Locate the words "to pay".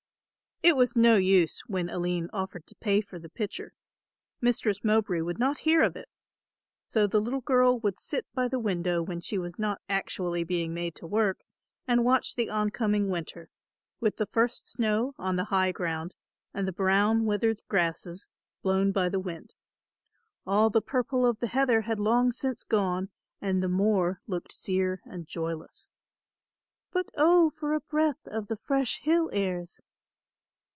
2.67-3.01